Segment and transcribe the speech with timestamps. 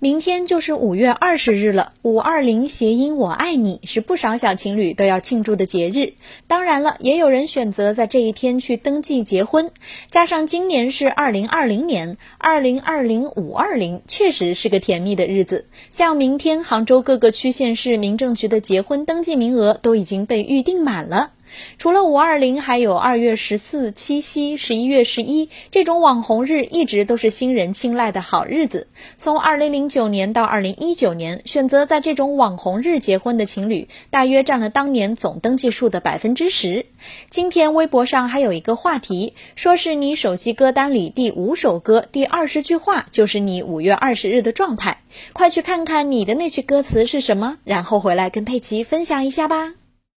[0.00, 6.12] 明天就是五月二十日了，五二零谐音“我爱你”是不少小情侣都要庆祝的节日。
[6.46, 9.72] 当然了，也有人选择在这一天去登记结婚。
[10.08, 15.66] 加上今年是二零二零年，二零二零五二零，确实是个甜蜜的日子。
[15.88, 21.32] 像明天，杭州各个区县市民政局的结婚登记名额都已经被预定满了。
[21.78, 28.88] 除了五二零，还有二月十四、七夕、十一月十一这种网红日，一直都是新人青睐的好日子。
[29.16, 36.86] 从二零零九年到二零一九年，选择在这种网红日结婚的情侣，大约占了当年总登记数的百分之十。
[37.30, 49.74] 今天微博上还有一个话题，说是你手机歌单里第五首歌第二十句话就是你五月二十日的状态，快去看看你的那句歌词是什么，然后回来跟佩奇分享一下吧。